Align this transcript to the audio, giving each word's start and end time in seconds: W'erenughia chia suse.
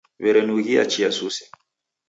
W'erenughia 0.23 0.83
chia 0.91 1.09
suse. 1.17 1.45